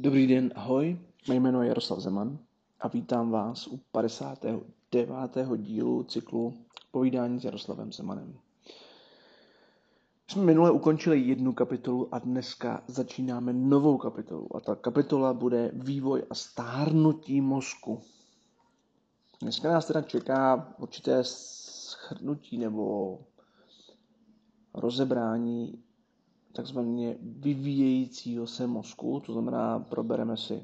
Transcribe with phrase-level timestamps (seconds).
[0.00, 0.98] Dobrý den, ahoj.
[1.28, 2.38] Mé jméno je Jaroslav Zeman
[2.80, 5.56] a vítám vás u 59.
[5.56, 6.54] dílu cyklu
[6.90, 8.38] Povídání s Jaroslavem Zemanem.
[10.30, 14.56] Jsme minule ukončili jednu kapitolu a dneska začínáme novou kapitolu.
[14.56, 18.00] A ta kapitola bude vývoj a stárnutí mozku.
[19.42, 23.18] Dneska nás teda čeká určité schrnutí nebo
[24.74, 25.85] rozebrání
[26.56, 30.62] takzvaně vyvíjejícího se mozku, to znamená, probereme si,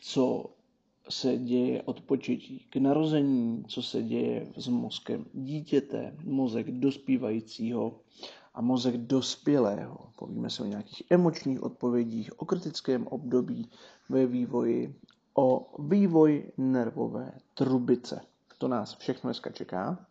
[0.00, 0.44] co
[1.08, 8.00] se děje od početí k narození, co se děje s mozkem dítěte, mozek dospívajícího
[8.54, 9.98] a mozek dospělého.
[10.18, 13.70] Povíme si o nějakých emočních odpovědích, o kritickém období
[14.08, 14.94] ve vývoji,
[15.34, 18.20] o vývoj nervové trubice.
[18.58, 20.06] To nás všechno dneska čeká.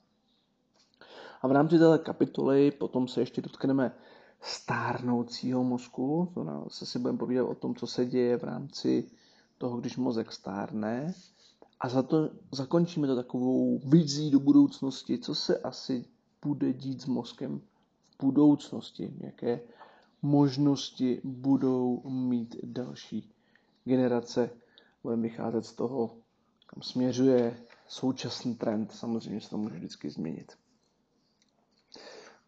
[1.42, 3.96] A v rámci této kapitoly potom se ještě dotkneme
[4.42, 9.12] stárnoucího mozku, to se si budeme povídat o tom, co se děje v rámci
[9.58, 11.14] toho, když mozek stárne.
[11.80, 16.06] A za to zakončíme to takovou vizí do budoucnosti, co se asi
[16.46, 17.62] bude dít s mozkem
[18.20, 19.62] v budoucnosti, jaké
[20.22, 23.32] možnosti budou mít další
[23.86, 24.50] generace.
[25.04, 26.16] Budeme vycházet z toho,
[26.68, 28.92] kam směřuje současný trend.
[28.92, 30.52] Samozřejmě se to může vždycky změnit.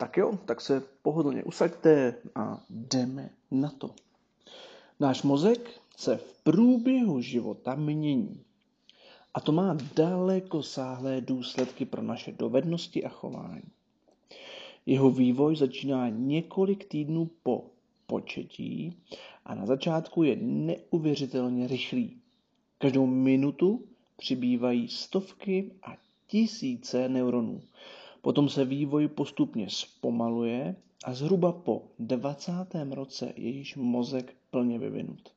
[0.04, 3.90] Tak jo, tak se pohodlně usaďte a jdeme na to.
[5.00, 8.44] Náš mozek se v průběhu života mění.
[9.34, 13.64] A to má daleko sáhlé důsledky pro naše dovednosti a chování.
[14.86, 17.66] Jeho vývoj začíná několik týdnů po
[18.08, 18.98] početí
[19.46, 22.18] a na začátku je neuvěřitelně rychlý.
[22.78, 23.84] Každou minutu
[24.18, 27.62] přibývají stovky a tisíce neuronů.
[28.24, 32.52] Potom se vývoj postupně zpomaluje a zhruba po 20.
[32.92, 35.30] roce je již mozek plně vyvinut.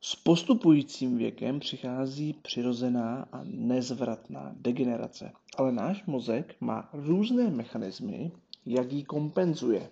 [0.00, 5.32] S postupujícím věkem přichází přirozená a nezvratná degenerace.
[5.56, 8.32] Ale náš mozek má různé mechanismy,
[8.66, 9.90] jak ji kompenzuje.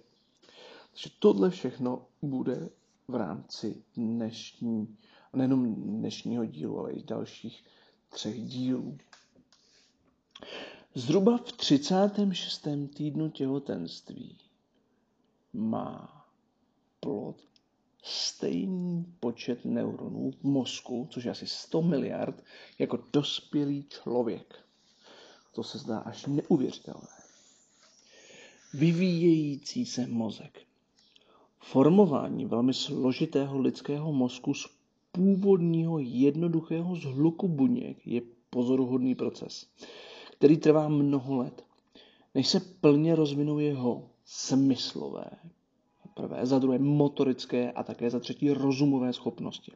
[0.91, 2.69] Takže tohle všechno bude
[3.08, 4.97] v rámci dnešní,
[5.32, 7.64] nejenom dnešního dílu, ale i dalších
[8.08, 8.98] třech dílů.
[10.97, 12.69] Zhruba v 36.
[12.94, 14.38] týdnu těhotenství
[15.53, 16.27] má
[17.00, 17.37] plod
[18.03, 22.44] stejný počet neuronů v mozku, což je asi 100 miliard,
[22.78, 24.65] jako dospělý člověk.
[25.53, 27.09] To se zdá až neuvěřitelné.
[28.75, 30.60] Vyvíjející se mozek.
[31.59, 34.69] Formování velmi složitého lidského mozku z
[35.12, 39.66] původního jednoduchého zhluku buněk je pozoruhodný proces
[40.44, 41.65] který trvá mnoho let,
[42.34, 45.25] než se plně rozvinou jeho smyslové,
[46.15, 49.72] prvé, za druhé motorické a také za třetí rozumové schopnosti.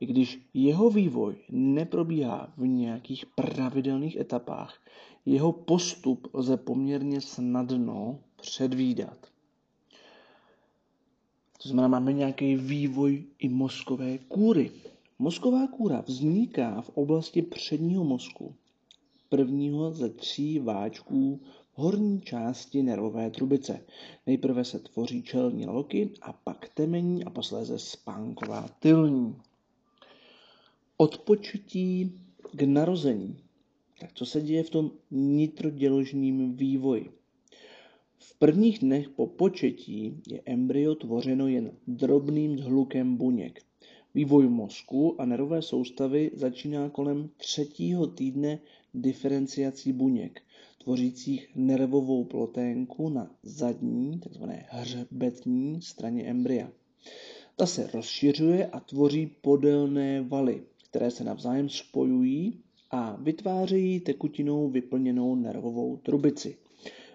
[0.00, 4.78] I když jeho vývoj neprobíhá v nějakých pravidelných etapách,
[5.26, 9.26] jeho postup lze poměrně snadno předvídat.
[11.62, 14.70] To znamená, máme nějaký vývoj i mozkové kůry.
[15.18, 18.54] Mozková kůra vzniká v oblasti předního mozku
[19.32, 21.40] prvního ze tří váčků
[21.72, 23.84] v horní části nervové trubice.
[24.26, 29.36] Nejprve se tvoří čelní loky a pak temení a posléze spánková tylní.
[30.96, 32.12] Odpočutí
[32.52, 33.36] k narození.
[34.00, 37.10] Tak co se děje v tom nitroděložním vývoji?
[38.18, 43.62] V prvních dnech po početí je embryo tvořeno jen drobným zhlukem buněk.
[44.14, 48.58] Vývoj mozku a nervové soustavy začíná kolem třetího týdne
[48.94, 50.42] diferenciací buněk,
[50.84, 56.68] tvořících nervovou ploténku na zadní, takzvané hřbetní straně embrya.
[57.56, 62.60] Ta se rozšiřuje a tvoří podélné valy, které se navzájem spojují
[62.90, 66.56] a vytvářejí tekutinou vyplněnou nervovou trubici.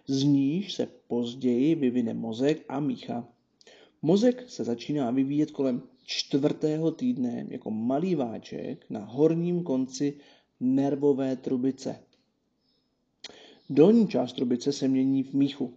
[0.07, 3.27] Z níž se později vyvine mozek a mícha.
[4.01, 10.13] Mozek se začíná vyvíjet kolem čtvrtého týdne jako malý váček na horním konci
[10.59, 11.99] nervové trubice.
[13.69, 15.73] Dolní část trubice se mění v míchu.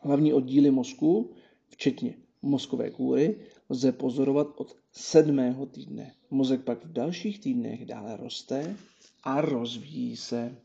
[0.00, 1.30] Hlavní oddíly mozku,
[1.68, 6.14] včetně mozkové kůry, lze pozorovat od sedmého týdne.
[6.30, 8.76] Mozek pak v dalších týdnech dále roste
[9.22, 10.56] a rozvíjí se.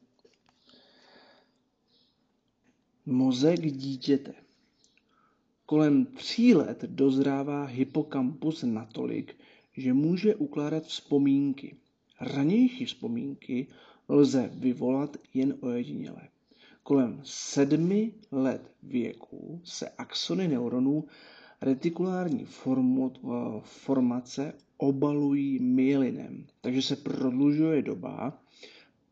[3.06, 4.34] Mozek dítěte.
[5.66, 9.36] Kolem tří let dozrává hypokampus natolik,
[9.78, 11.76] že může ukládat vzpomínky.
[12.22, 13.68] Ranější vzpomínky
[14.10, 16.22] lze vyvolat jen ojediněle.
[16.84, 21.06] Kolem sedmi let věku se axony neuronů
[21.62, 22.48] retikulární
[23.64, 28.42] formace obalují myelinem, takže se prodlužuje doba,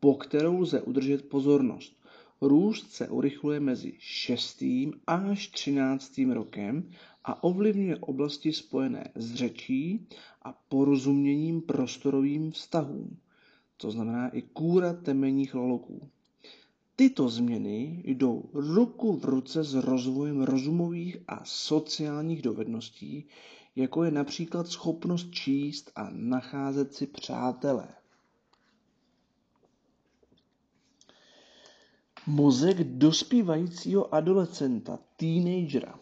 [0.00, 1.96] po kterou lze udržet pozornost.
[2.40, 4.64] Růst se urychluje mezi 6.
[5.06, 6.20] až 13.
[6.32, 6.90] rokem
[7.24, 10.06] a ovlivňuje oblasti spojené s řečí
[10.42, 13.16] a porozuměním prostorovým vztahům,
[13.76, 16.08] to znamená i kůra temenních laloků.
[16.96, 23.24] Tyto změny jdou ruku v ruce s rozvojem rozumových a sociálních dovedností,
[23.76, 27.88] jako je například schopnost číst a nacházet si přátelé.
[32.26, 35.98] Mozek dospívajícího adolescenta, teenagera.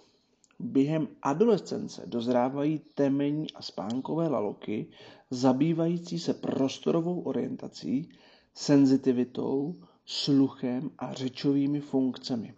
[0.62, 4.86] Během adolescence dozrávají temení a spánkové laloky,
[5.30, 8.08] zabývající se prostorovou orientací,
[8.54, 12.54] senzitivitou, sluchem a řečovými funkcemi.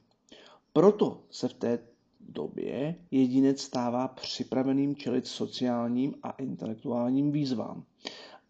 [0.73, 1.79] Proto se v té
[2.21, 7.85] době jedinec stává připraveným čelit sociálním a intelektuálním výzvám.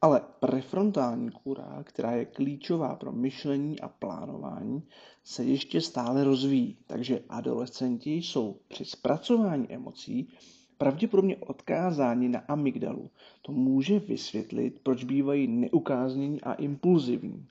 [0.05, 4.83] Ale prefrontální kůra, která je klíčová pro myšlení a plánování,
[5.25, 10.29] se ještě stále rozvíjí, takže adolescenti jsou při zpracování emocí
[10.79, 13.11] pravděpodobně odkázáni na amygdalu.
[13.43, 17.47] To může vysvětlit, proč bývají neukáznění a impulzivní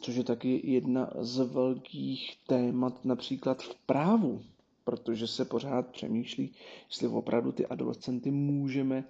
[0.00, 4.42] což je taky jedna z velkých témat například v právu,
[4.84, 6.52] protože se pořád přemýšlí,
[6.90, 9.04] jestli opravdu ty adolescenty můžeme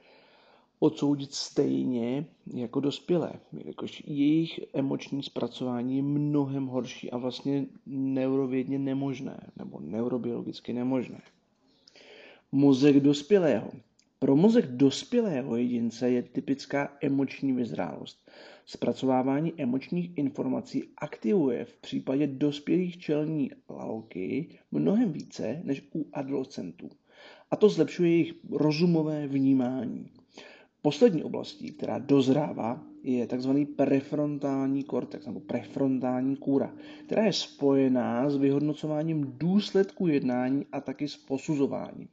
[0.79, 3.33] odsoudit stejně jako dospělé,
[3.65, 11.21] jakož jejich emoční zpracování je mnohem horší a vlastně neurovědně nemožné, nebo neurobiologicky nemožné.
[12.53, 13.71] Mozek dospělého.
[14.19, 18.31] Pro mozek dospělého jedince je typická emoční vyzrálost.
[18.67, 26.91] Zpracovávání emočních informací aktivuje v případě dospělých čelní lalky mnohem více než u adolescentů.
[27.51, 30.11] A to zlepšuje jejich rozumové vnímání.
[30.83, 33.51] Poslední oblastí, která dozrává, je tzv.
[33.77, 36.75] prefrontální kortex nebo prefrontální kůra,
[37.07, 42.09] která je spojená s vyhodnocováním důsledků jednání a taky s posuzováním.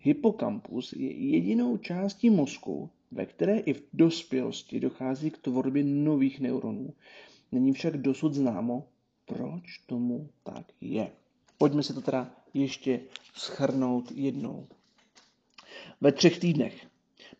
[0.00, 6.94] Hippocampus je jedinou částí mozku, ve které i v dospělosti dochází k tvorbě nových neuronů.
[7.52, 8.88] Není však dosud známo,
[9.26, 11.10] proč tomu tak je.
[11.58, 13.00] Pojďme si to teda ještě
[13.34, 14.66] schrnout jednou.
[16.00, 16.86] Ve třech týdnech.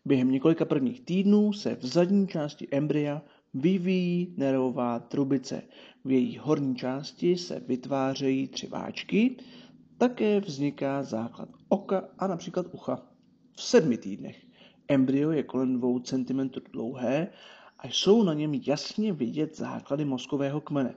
[0.05, 3.21] Během několika prvních týdnů se v zadní části embrya
[3.53, 5.61] vyvíjí nervová trubice.
[6.05, 9.37] V její horní části se vytvářejí tři váčky,
[9.97, 13.07] také vzniká základ oka a například ucha.
[13.55, 14.45] V sedmi týdnech
[14.87, 17.27] Embryo je kolem 2 cm dlouhé
[17.79, 20.95] a jsou na něm jasně vidět základy mozkového kmene,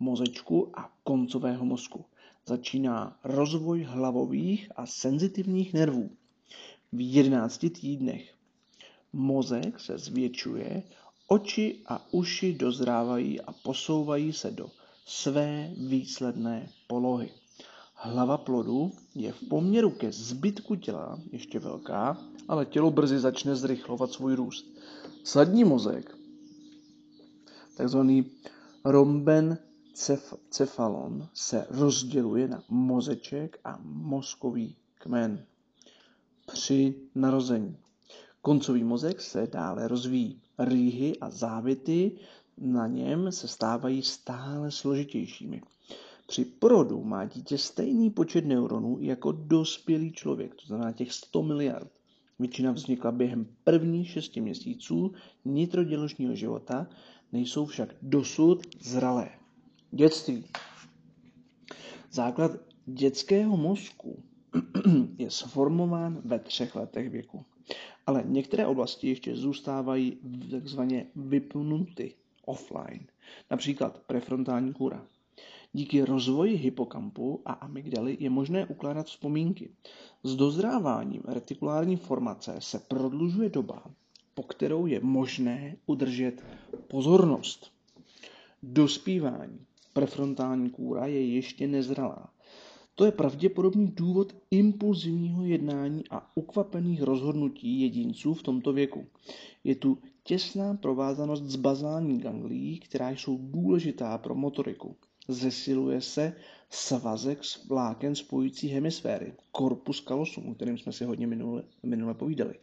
[0.00, 2.04] mozečku a koncového mozku.
[2.46, 6.10] Začíná rozvoj hlavových a senzitivních nervů.
[6.92, 8.34] V 11 týdnech
[9.12, 10.82] mozek se zvětšuje,
[11.26, 14.70] oči a uši dozrávají a posouvají se do
[15.06, 17.30] své výsledné polohy.
[17.94, 22.18] Hlava plodu je v poměru ke zbytku těla ještě velká,
[22.48, 24.66] ale tělo brzy začne zrychlovat svůj růst.
[25.24, 26.16] Sadní mozek,
[27.76, 28.30] takzvaný
[28.84, 29.58] romben
[30.50, 35.46] cefalon, se rozděluje na mozeček a mozkový kmen
[36.52, 37.76] při narození.
[38.42, 40.40] Koncový mozek se dále rozvíjí.
[40.58, 42.12] Rýhy a závity
[42.58, 45.62] na něm se stávají stále složitějšími.
[46.26, 51.90] Při porodu má dítě stejný počet neuronů jako dospělý člověk, to znamená těch 100 miliard.
[52.38, 55.12] Většina vznikla během prvních šesti měsíců
[55.44, 56.86] nitroděložního života,
[57.32, 59.28] nejsou však dosud zralé.
[59.90, 60.44] Dětství.
[62.10, 62.50] Základ
[62.86, 64.22] dětského mozku
[65.18, 67.44] je sformován ve třech letech věku.
[68.06, 70.18] Ale některé oblasti ještě zůstávají
[70.50, 73.06] takzvaně vypnuty offline.
[73.50, 75.06] Například prefrontální kůra.
[75.72, 79.70] Díky rozvoji hypokampu a amygdaly je možné ukládat vzpomínky.
[80.22, 83.82] S dozráváním retikulární formace se prodlužuje doba,
[84.34, 86.44] po kterou je možné udržet
[86.88, 87.72] pozornost.
[88.62, 89.58] Dospívání
[89.92, 92.32] prefrontální kůra je ještě nezralá.
[92.98, 99.06] To je pravděpodobný důvod impulzivního jednání a ukvapených rozhodnutí jedinců v tomto věku.
[99.64, 104.96] Je tu těsná provázanost s bazální ganglií, která jsou důležitá pro motoriku
[105.28, 106.32] zesiluje se
[106.70, 112.54] svazek z vláken spojující hemisféry, corpus callosum, o kterém jsme si hodně minule, minule povídali.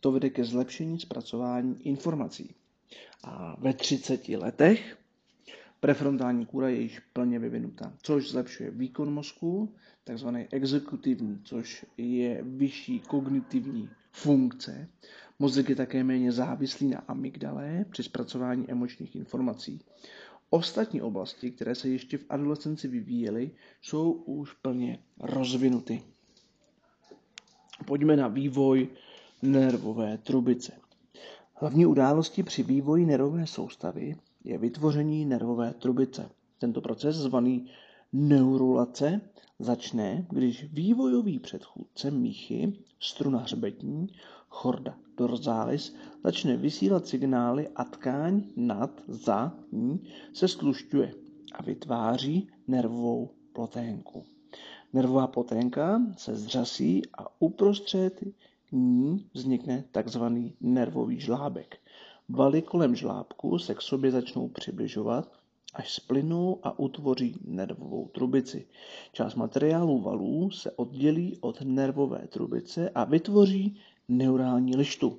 [0.00, 2.54] To vede ke zlepšení zpracování informací.
[3.24, 4.98] A ve 30 letech
[5.80, 13.00] Prefrontální kůra je již plně vyvinutá, což zlepšuje výkon mozku, takzvaný exekutivní, což je vyšší
[13.00, 14.88] kognitivní funkce.
[15.38, 19.80] Mozek je také méně závislý na amygdale při zpracování emočních informací.
[20.50, 23.50] Ostatní oblasti, které se ještě v adolescenci vyvíjely,
[23.82, 26.02] jsou už plně rozvinuty.
[27.86, 28.88] Pojďme na vývoj
[29.42, 30.72] nervové trubice.
[31.54, 36.30] Hlavní událostí při vývoji nervové soustavy je vytvoření nervové trubice.
[36.58, 37.66] Tento proces, zvaný
[38.12, 39.20] neurulace,
[39.58, 44.06] začne, když vývojový předchůdce míchy, struna hřbetní,
[44.48, 50.00] chorda dorsalis, začne vysílat signály a tkáň nad, za ní
[50.32, 51.14] se sklušťuje
[51.54, 54.24] a vytváří nervovou ploténku.
[54.92, 58.24] Nervová ploténka se zřasí a uprostřed
[58.72, 61.76] ní vznikne takzvaný nervový žlábek.
[62.28, 65.32] Valy kolem žlábku se k sobě začnou přibližovat,
[65.74, 68.66] až splynou a utvoří nervovou trubici.
[69.12, 73.76] Část materiálu valů se oddělí od nervové trubice a vytvoří
[74.08, 75.18] neurální lištu.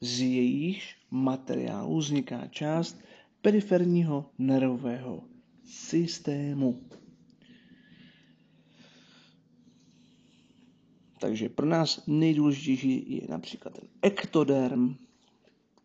[0.00, 2.98] Z jejich materiálu vzniká část
[3.42, 5.22] periferního nervového
[5.64, 6.82] systému.
[11.20, 14.96] Takže pro nás nejdůležitější je například ten ektoderm,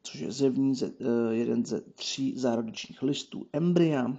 [0.07, 4.17] což je zevní, eh, jeden ze tří zárodečních listů embrya.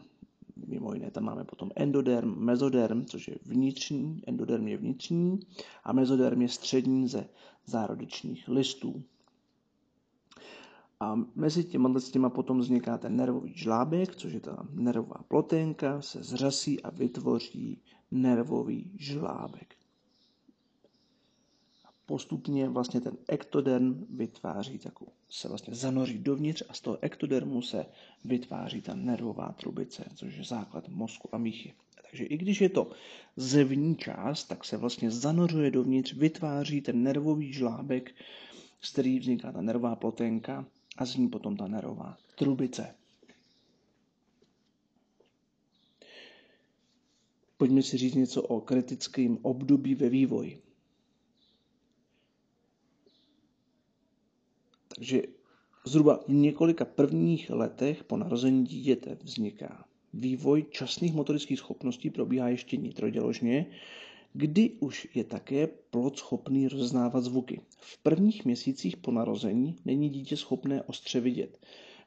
[0.66, 5.40] Mimo jiné tam máme potom endoderm, mezoderm, což je vnitřní, endoderm je vnitřní
[5.85, 7.28] a mezoderm je střední ze
[7.66, 9.02] zárodečních listů.
[11.00, 16.00] A mezi těma, s těma potom vzniká ten nervový žlábek, což je ta nervová ploténka,
[16.00, 19.77] se zřasí a vytvoří nervový žlábek
[22.08, 27.86] postupně vlastně ten ektoderm vytváří takovou, se vlastně zanoří dovnitř a z toho ektodermu se
[28.24, 31.74] vytváří ta nervová trubice, což je základ mozku a míchy.
[32.10, 32.90] Takže i když je to
[33.36, 38.14] zevní část, tak se vlastně zanořuje dovnitř, vytváří ten nervový žlábek,
[38.80, 42.94] z který vzniká ta nervová ploténka a z ní potom ta nervová trubice.
[47.56, 50.67] Pojďme si říct něco o kritickém období ve vývoji.
[54.98, 55.22] Takže
[55.86, 62.76] zhruba v několika prvních letech po narození dítěte vzniká vývoj časných motorických schopností probíhá ještě
[62.76, 63.66] nitroděložně,
[64.32, 67.60] kdy už je také plod schopný rozeznávat zvuky.
[67.80, 71.58] V prvních měsících po narození není dítě schopné ostře vidět.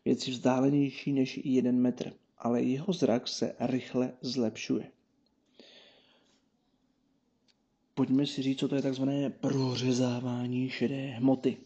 [0.05, 4.91] Věci vzdálenější než i jeden metr, ale jeho zrak se rychle zlepšuje.
[7.93, 11.57] Pojďme si říct, co to je takzvané prořezávání šedé hmoty.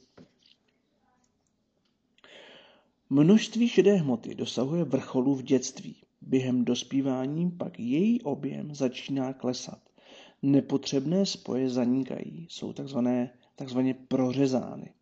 [3.09, 5.95] Množství šedé hmoty dosahuje vrcholu v dětství.
[6.21, 9.79] Během dospívání pak její objem začíná klesat.
[10.41, 14.93] Nepotřebné spoje zanikají, jsou takzvané, takzvaně prořezány.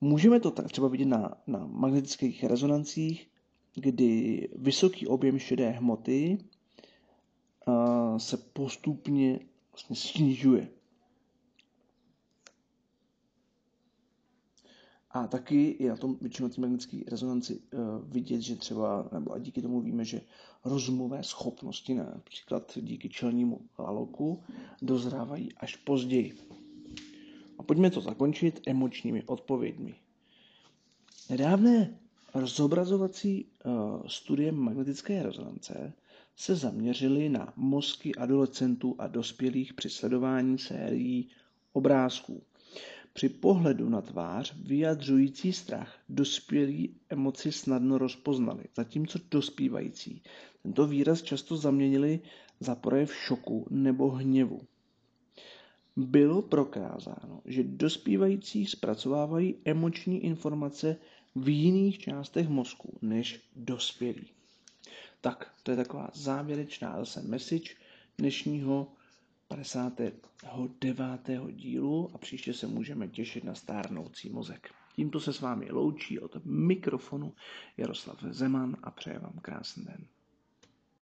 [0.00, 3.28] Můžeme to tak třeba vidět na, na magnetických rezonancích,
[3.74, 6.38] kdy vysoký objem šedé hmoty
[8.16, 9.40] se postupně
[9.72, 10.68] vlastně snižuje.
[15.12, 17.80] A taky je na tom většinou té magnetické rezonanci uh,
[18.12, 20.20] vidět, že třeba, nebo a díky tomu víme, že
[20.64, 24.42] rozumové schopnosti, například díky čelnímu laloku,
[24.82, 26.34] dozrávají až později.
[27.58, 29.94] A pojďme to zakončit emočními odpověďmi.
[31.30, 31.98] Nedávné
[32.44, 33.72] zobrazovací uh,
[34.06, 35.92] studie magnetické rezonance
[36.36, 41.28] se zaměřily na mozky adolescentů a dospělých při sledování sérií
[41.72, 42.42] obrázků.
[43.12, 50.22] Při pohledu na tvář vyjadřující strach dospělí emoci snadno rozpoznali, zatímco dospívající
[50.62, 52.20] tento výraz často zaměnili
[52.60, 54.60] za projev šoku nebo hněvu.
[55.96, 60.96] Bylo prokázáno, že dospívající zpracovávají emoční informace
[61.34, 64.26] v jiných částech mozku než dospělí.
[65.20, 67.74] Tak, to je taková závěrečná zase message
[68.18, 68.92] dnešního
[69.54, 71.52] 59.
[71.52, 74.70] dílu a příště se můžeme těšit na stárnoucí mozek.
[74.96, 77.34] Tímto se s vámi loučí od mikrofonu
[77.76, 80.06] Jaroslav Zeman a přeje vám krásný den.